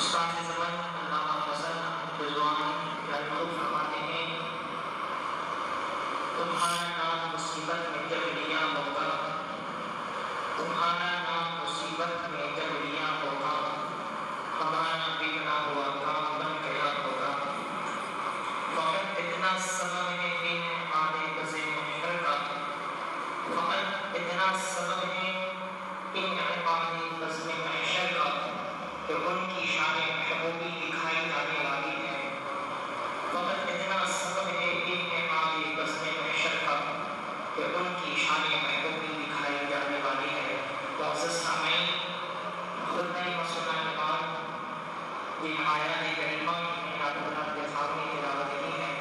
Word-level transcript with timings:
استاد 0.00 0.36
زبان 0.46 0.76
ہیں 3.94 4.26
تمہارا 6.36 6.86
نام 6.90 7.28
مصیبت 7.34 7.90
میں 7.90 8.08
جب 8.10 8.24
لیا 8.36 8.66
موقع 8.66 9.08
تمہارا 10.56 11.19
کہ 37.60 37.80
کی 37.96 38.14
شان 38.18 38.42
محبوبی 38.52 39.08
دکھائی 39.14 39.56
جانے 39.70 39.98
والی 40.04 40.28
ہے 40.28 40.54
واضح 40.98 41.32
سامعین 41.32 41.90
خود 42.86 43.04
نے 43.06 43.24
مسئلہ 43.30 43.74
نماز 43.80 45.44
یہ 45.44 45.60
آیا 45.66 46.00
نے 46.00 46.12
کریمہ 46.16 46.54
کے 47.50 47.66
خامی 47.74 48.06
تلاوت 48.12 48.54
کی 48.54 48.72
ہے 48.72 48.94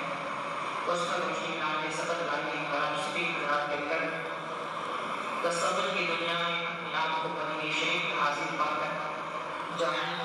اس 0.88 1.08
پر 1.08 1.20
روشنی 1.20 1.58
نام 1.60 1.82
کے 1.84 1.96
صدر 1.98 2.22
لالی 2.24 2.66
کرم 2.72 2.96
سبھی 2.98 3.24
حضرات 3.26 3.70
لے 3.70 3.86
کر 3.90 4.06
تصور 5.44 5.88
کی 5.94 6.06
دنیا 6.06 6.38
میں 6.40 6.66
اپنے 6.66 7.22
کو 7.22 7.30
بنی 7.30 7.72
حاصل 8.20 8.56
پا 8.58 8.72
کر 8.74 9.78
جہاں 9.80 10.19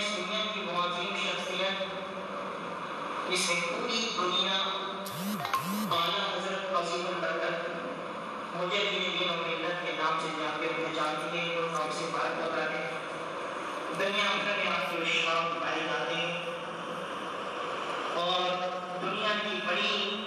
سنت 0.00 0.54
کی 0.54 0.60
بہت 0.66 0.88
عظیم 0.88 1.16
شخصیت 1.16 1.82
اسے 3.28 3.54
پوری 3.54 4.08
دنیا 4.18 4.58
بالا 5.88 6.22
حضرت 6.32 6.76
عظیم 6.76 7.06
البرکت 7.06 7.68
مجھے 8.56 8.78
اپنے 8.78 9.08
دین 9.18 9.30
و 9.30 9.34
ملت 9.46 9.86
کے 9.86 9.92
نام 9.92 10.18
سے 10.22 10.28
جان 10.38 10.60
کے 10.60 10.82
وہ 10.82 10.88
جانتی 10.94 11.38
ہے 11.38 11.44
جو 11.54 11.66
ہم 11.66 11.88
سے 11.98 12.06
بات 12.12 12.38
کر 12.38 12.54
رہے 12.54 12.78
ہیں 12.78 12.90
دنیا 13.98 14.24
بھر 14.44 14.56
میں 14.56 14.72
آپ 14.72 14.90
کے 14.90 14.96
وشواس 15.00 15.62
پائے 15.62 15.80
جاتے 15.84 16.14
ہیں۔ 16.14 16.42
اور 18.14 18.50
دنیا 19.02 19.32
کی 19.42 19.58
بڑی 19.66 20.24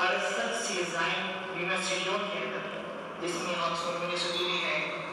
ارسد 0.00 0.66
سے 0.66 0.82
زائن 0.92 1.26
یونیورسٹیوں 1.56 2.18
کے 2.18 2.38
اندر، 2.38 2.80
جس 3.20 3.34
میں 3.34 3.54
آکسفورڈ 3.60 4.02
یونیورسٹی 4.02 4.44
بھی 4.44 4.64
ہے 4.64 5.04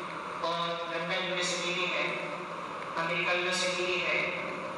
اور 0.41 0.67
لندن 0.93 1.23
یونیورسٹی 1.23 1.73
بھی 1.73 1.85
ہے۔ 1.93 2.29
امریکہ 2.97 3.35
یونیورسٹی 3.35 4.01
ہے 4.07 4.19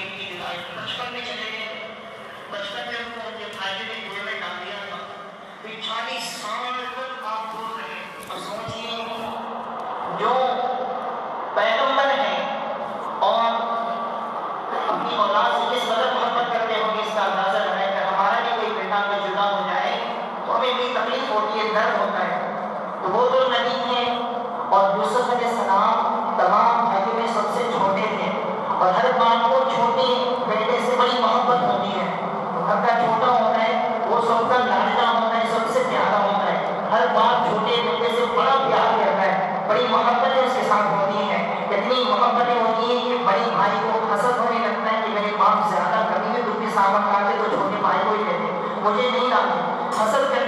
محبتوں 39.91 40.47
سے 40.53 40.61
ساتھ 40.67 40.93
ہوتی 40.93 41.23
ہیں۔ 41.23 41.67
اتنی 41.69 42.03
محبتیں 42.09 42.61
ہوتی 42.61 42.85
ہیں 42.91 43.09
کہ 43.09 43.23
بڑے 43.25 43.49
بھائی 43.55 43.79
کو 43.83 44.13
حسد 44.13 44.37
ہونے 44.39 44.59
لگتا 44.59 44.91
ہے 44.91 45.01
کہ 45.05 45.13
میرے 45.13 45.35
باپ 45.37 45.69
زیادہ 45.69 46.07
کمی 46.13 46.35
ہے 46.35 46.41
تم 46.45 46.59
کے 46.59 46.71
سامنے 46.73 47.17
آتے 47.17 47.33
تو 47.37 47.49
چھوٹے 47.49 47.81
بھائی 47.81 47.99
کو 48.05 48.11
ہی 48.11 48.23
کہتے 48.23 48.79
مجھے 48.81 49.09
نہیں 49.11 49.29
لاتے۔ 49.29 49.59
حسد 50.03 50.40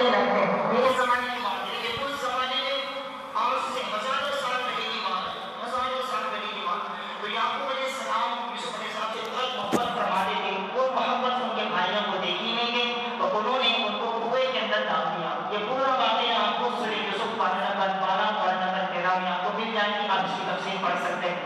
بیان 19.83 20.01
کی 20.01 20.09
آپ 20.09 20.25
اس 20.25 20.35
کی 20.37 20.43
تفصیل 20.47 20.75
پڑھ 20.81 20.99
سکتے 21.03 21.29
ہیں 21.29 21.39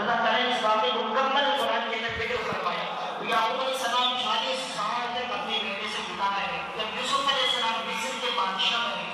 اللہ 0.00 0.18
تعالیٰ 0.22 0.40
نے 0.40 0.50
اس 0.50 0.62
واقعے 0.64 0.90
کو 0.90 1.00
مکمل 1.04 1.46
قرآن 1.60 1.88
کے 1.90 1.96
اندر 1.96 2.12
ذکر 2.18 2.42
فرمایا 2.48 2.84
تو 3.18 3.24
یعقوب 3.30 3.60
علیہ 3.60 3.74
السلام 3.74 4.12
چالیس 4.24 4.60
سال 4.74 5.06
تک 5.14 5.32
اپنے 5.38 5.58
بیٹے 5.62 5.88
سے 5.94 6.02
جدا 6.08 6.28
رہے 6.36 6.60
جب 6.76 6.94
یوسف 6.98 7.32
علیہ 7.32 7.46
السلام 7.46 7.80
مصر 7.88 8.14
کے 8.22 8.30
بادشاہ 8.36 8.86
بنے 8.86 9.08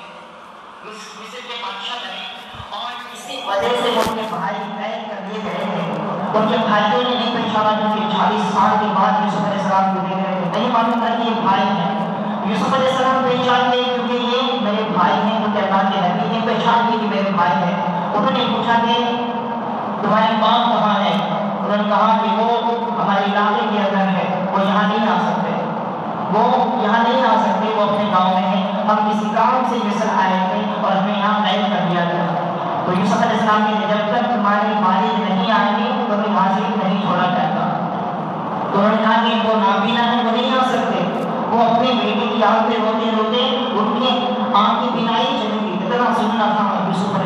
مصر 1.21 1.49
کے 1.49 1.57
بادشاہ 1.63 2.05
بنے 2.05 2.25
اور 2.79 2.93
اسی 3.15 3.41
وجہ 3.47 3.73
سے 3.83 3.95
وہ 3.97 4.05
اپنے 4.05 4.29
بھائی 4.31 4.61
بہن 4.75 5.09
کر 5.09 5.25
دیے 5.29 5.43
گئے 5.45 5.65
تھے 5.65 5.83
اور 6.29 6.47
جب 6.53 6.69
بھائیوں 6.69 7.03
نے 7.03 7.15
نہیں 7.15 7.35
پہچانا 7.37 7.75
جو 7.81 7.93
کہ 7.97 8.07
چالیس 8.17 8.55
سال 8.55 8.79
کے 8.81 8.93
بعد 8.95 9.21
یوسف 9.25 9.45
علیہ 9.45 9.61
السلام 9.61 9.93
کو 9.95 10.07
دیکھ 10.07 10.23
رہے 10.23 10.39
تھے 10.43 10.61
نہیں 10.61 10.71
معلوم 10.71 11.05
تھا 11.07 11.15
کہ 11.17 11.29
یہ 11.29 11.43
بھائی 11.43 11.69
ہیں 11.73 11.93
یوسف 12.47 12.75
علیہ 12.75 12.89
السلام 12.89 13.25
پہچان 13.25 13.71
گئے 13.73 13.83
کیونکہ 13.85 14.33
یہ 14.35 14.65
میرے 14.69 14.89
بھائی 14.93 15.21
ہیں 15.21 15.41
جو 15.41 15.53
کہ 15.55 15.69
کے 15.93 16.09
نبی 16.09 16.33
نے 16.33 16.47
پہچان 16.47 16.91
لی 16.91 16.99
کہ 17.01 17.15
میرے 17.15 17.31
بھائی 17.31 17.63
ہیں۔ 17.65 17.96
انہوں 18.17 18.31
نے 18.31 18.57
پوچھا 18.57 18.73
کہ 18.73 18.95
تمہارے 20.03 20.35
باپ 20.41 20.67
کہاں 20.67 21.05
ہے؟ 21.05 21.13
انہوں 21.61 21.77
نے 21.77 21.83
کہا 21.89 22.19
کہ 22.23 22.43
وہ 22.43 22.61
ہمارے 23.03 23.25
علاقے 23.25 23.67
کے 23.73 23.79
اندر 23.79 24.09
ہے، 24.09 24.47
وہ 24.53 24.61
یہاں 24.63 24.89
نہیں 24.89 25.09
آ 25.09 25.19
سکتے۔ 25.21 25.53
وہ 26.33 26.43
یہاں 26.83 27.05
نہیں 27.09 27.23
آ 27.23 27.35
سکتے، 27.41 27.73
وہ 27.77 27.83
اپنے 27.83 28.11
گاؤں 28.13 28.35
میں 28.35 28.49
ہیں۔ 28.49 28.73
ہم 28.89 29.11
کسی 29.11 29.29
کام 29.35 29.63
سے 29.69 29.77
مصر 29.85 30.07
آئے 30.23 30.49
تھے 30.53 30.63
اور 30.81 30.93
ہمیں 30.93 31.19
یہاں 31.19 31.45
قید 31.45 31.63
کر 31.63 31.85
دیا 31.91 32.05
گیا۔ 32.05 32.27
تو 32.87 32.93
یوسف 33.01 33.23
علیہ 33.23 33.33
السلام 33.33 33.61
نے 33.61 33.87
جب 33.89 34.15
تک 34.15 34.35
تمہارے 34.35 34.73
مالک 34.81 35.31
نہیں 35.31 35.51
آئیں 35.51 35.79
گے 35.79 36.05
تمہیں 36.07 36.39
حاضر 36.39 36.89
نہیں 36.89 37.03
چھوڑا 37.03 37.25
جائے 37.25 37.51
گا۔ 37.51 37.89
تو 38.73 38.79
انہوں 38.79 38.91
نے 38.91 39.03
کہا 39.03 39.25
کہ 39.25 39.49
وہ 39.49 39.55
نابینا 39.55 40.05
ہے، 40.05 40.17
وہ 40.17 40.31
نہیں 40.33 40.51
آ 40.51 40.65
سکتے۔ 40.65 41.23
وہ 41.51 41.63
اپنے 41.63 41.89
بیٹے 41.89 42.27
کی 42.29 42.39
یاد 42.39 42.69
پہ 42.69 42.73
روتے 42.81 43.11
روتے 43.17 43.67
ان 43.71 43.99
کی 43.99 44.27
آنکھ 44.55 44.83
کی 44.83 44.89
بینائی 44.95 45.27
چلی 45.27 45.59
گئی 45.63 45.79
اتنا 45.81 46.15
سننا 46.15 46.45
تھا 46.57 46.85
یوسف 46.87 47.15
علیہ 47.15 47.26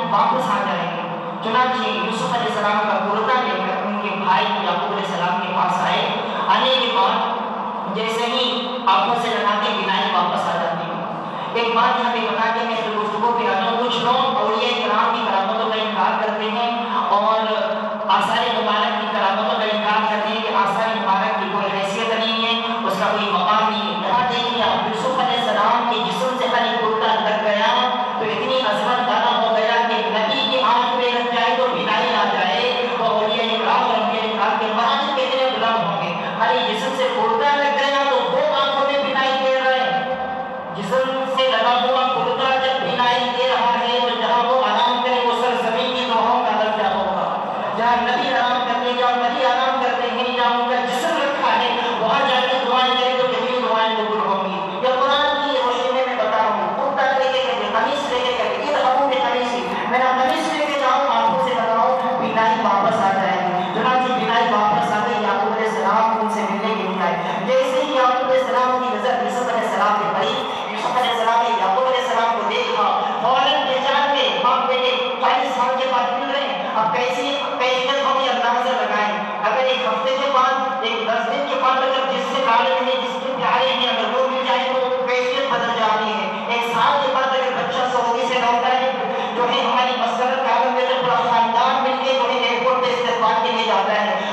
واپس 0.11 0.49
آ 0.51 0.59
جائے 0.65 0.87
گا 0.87 1.03
چنانچہ 1.43 1.89
یوسف 1.89 2.33
علیہ 2.33 2.47
السلام 2.47 2.79
کا 2.81 2.97
کُرتا 3.03 3.39
لے 3.41 3.59
کر 3.59 3.85
ان 3.85 3.99
کے 4.01 4.15
بھائی 4.17 4.45
یعقوب 4.45 4.91
علیہ 4.91 5.05
السلام 5.05 5.39
کے 5.41 5.53
پاس 5.55 5.81
آئے 5.83 6.01
آنے 6.49 6.73
کے 6.79 6.91
بعد 6.95 7.95
جیسے 7.95 8.25
ہی 8.27 8.43
آنکھوں 8.87 9.15
سے 9.21 9.29
لگاتے 9.29 9.71
بنائے 9.73 10.09
واپس 10.13 10.47
آ 10.47 10.57
جاتی 10.57 10.83
ہیں 10.85 10.99
ایک 11.53 11.75
بات 11.75 11.99
یہاں 11.99 12.11
پہ 12.13 12.19
بتا 12.21 12.49
کے 12.53 12.65
میں 12.65 12.75
گفتگو 12.89 13.31
پہ 13.37 13.47
آتا 13.47 13.63
ہوں 13.63 13.77
کچھ 13.79 13.97
لوگ 13.99 14.37
اولیاء 14.37 14.75
کرام 14.79 15.15
کی 15.15 15.25
کرامتوں 15.25 15.69
کا 15.69 15.81
انکار 15.81 16.21
کرتے 16.21 16.49
ہیں 16.51 16.69
اور 17.11 17.51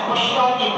کی 0.08 0.68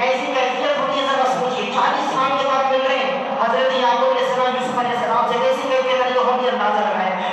ایسی 0.00 0.26
کیفیت 0.26 0.78
ہوتی 0.78 0.98
ہے 0.98 1.06
ذرا 1.06 1.24
سوچیے 1.32 1.70
چالیس 1.74 2.14
سال 2.14 2.30
کے 2.38 2.48
بعد 2.48 2.70
مل 2.70 2.86
رہے 2.86 2.96
ہیں 2.96 3.36
حضرت 3.40 3.72
یعقوب 3.74 4.10
علیہ 4.10 4.26
السلام 4.26 4.56
یوسف 4.56 4.78
علیہ 4.78 4.90
السلام 4.90 5.32
سے 5.32 5.38
کیسی 5.38 5.68
کیفیت 5.68 6.02
علی 6.02 6.48
اندازہ 6.48 6.82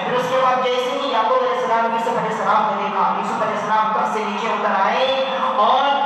پھر 0.03 0.13
اس 0.13 0.29
کے 0.29 0.37
بعد 0.43 0.63
جیسے 0.63 0.89
ہی 0.91 1.11
یعقوب 1.11 1.37
علیہ 1.39 1.55
السلام 1.55 1.91
یوسف 1.91 2.17
علیہ 2.17 2.31
السلام 2.31 2.69
نے 2.69 2.83
دیکھا 2.83 3.07
یوسف 3.17 3.41
علیہ 3.41 3.55
السلام 3.55 3.93
کب 3.93 4.13
سے 4.13 4.23
نیچے 4.23 4.47
اتر 4.49 4.75
آئے 4.77 5.07
اور 5.63 5.98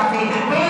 coffee. 0.00 0.28
We 0.50 0.69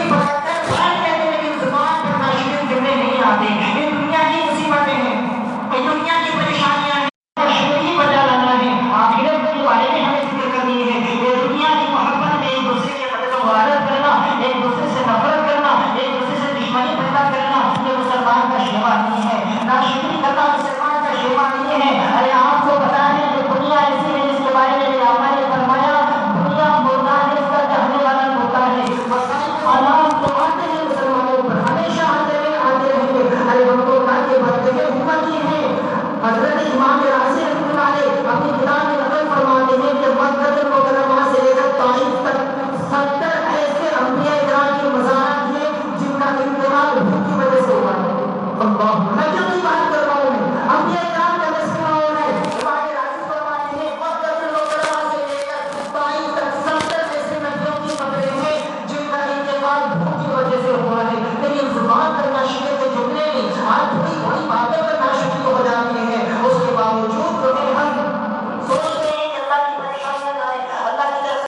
حضرت 36.22 36.58
امام 36.72 37.00
راسخ 37.02 37.78
علیہ 37.80 38.28
اپنی 38.30 38.50
کتاب 38.58 38.79